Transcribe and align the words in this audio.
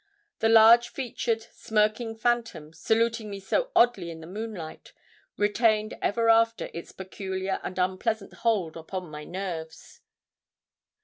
The 0.39 0.49
large 0.49 0.89
featured, 0.89 1.43
smirking 1.51 2.15
phantom, 2.15 2.73
saluting 2.73 3.29
me 3.29 3.39
so 3.39 3.69
oddly 3.75 4.09
in 4.09 4.19
the 4.19 4.25
moonlight, 4.25 4.93
retained 5.37 5.93
ever 6.01 6.27
after 6.27 6.71
its 6.73 6.91
peculiar 6.91 7.59
and 7.63 7.77
unpleasant 7.77 8.33
hold 8.41 8.75
upon 8.75 9.11
my 9.11 9.25
nerves. 9.25 10.01